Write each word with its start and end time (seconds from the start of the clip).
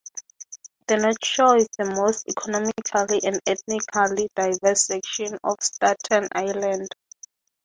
The 0.87 0.97
North 0.97 1.23
Shore 1.23 1.57
is 1.57 1.67
the 1.77 1.85
most 1.85 2.27
economically 2.27 3.19
and 3.23 3.39
ethnically 3.45 4.29
diverse 4.35 4.87
section 4.87 5.37
of 5.43 5.57
Staten 5.61 6.27
Island. 6.33 6.87